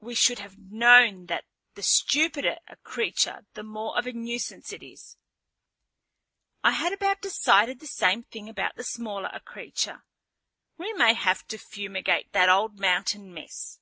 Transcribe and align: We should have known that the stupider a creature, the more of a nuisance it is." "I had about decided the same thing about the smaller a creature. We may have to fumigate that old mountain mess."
We 0.00 0.16
should 0.16 0.40
have 0.40 0.58
known 0.58 1.26
that 1.26 1.44
the 1.76 1.84
stupider 1.84 2.56
a 2.66 2.74
creature, 2.74 3.46
the 3.54 3.62
more 3.62 3.96
of 3.96 4.08
a 4.08 4.12
nuisance 4.12 4.72
it 4.72 4.82
is." 4.82 5.16
"I 6.64 6.72
had 6.72 6.92
about 6.92 7.20
decided 7.22 7.78
the 7.78 7.86
same 7.86 8.24
thing 8.24 8.48
about 8.48 8.74
the 8.74 8.82
smaller 8.82 9.30
a 9.32 9.38
creature. 9.38 10.02
We 10.78 10.92
may 10.94 11.14
have 11.14 11.46
to 11.46 11.58
fumigate 11.58 12.32
that 12.32 12.48
old 12.48 12.80
mountain 12.80 13.32
mess." 13.32 13.78